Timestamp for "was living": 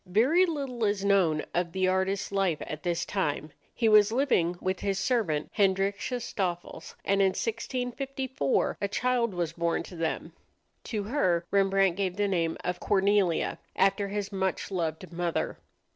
3.87-4.55